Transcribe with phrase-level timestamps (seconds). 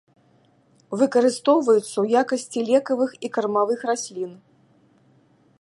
[1.01, 4.31] Выкарыстоўваюцца ў якасці лекавых і кармавых раслін.